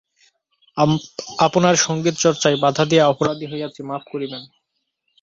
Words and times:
আপনার 1.39 1.75
সংগীতচর্চায় 1.77 2.57
বাধা 2.61 2.83
দিয়া 2.85 3.03
অপরাধী 3.07 3.45
হইয়াছি–মাপ 3.51 4.03
করিবেন। 4.11 4.43